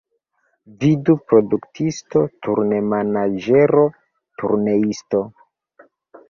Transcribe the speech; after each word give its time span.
Vidu 0.83 1.15
produktisto, 1.33 2.23
turnemanaĝero, 2.47 3.85
turneisto. 4.43 5.23